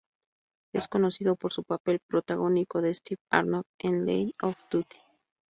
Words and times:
Es 0.73 0.87
conocido 0.87 1.35
por 1.35 1.53
su 1.53 1.63
papel 1.63 1.99
protagónico 1.99 2.81
de 2.81 2.91
Steve 2.95 3.21
Arnott 3.29 3.67
en 3.77 4.03
"Line 4.07 4.33
of 4.41 4.55
Duty". 4.71 4.97